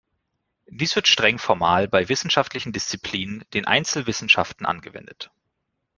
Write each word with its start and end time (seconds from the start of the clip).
Dies 0.65 0.95
wird 0.95 1.07
streng 1.07 1.37
formal 1.37 1.87
bei 1.87 2.09
wissenschaftlichen 2.09 2.71
Disziplinen, 2.73 3.43
den 3.53 3.65
Einzelwissenschaften, 3.67 4.65
angewendet. 4.65 5.29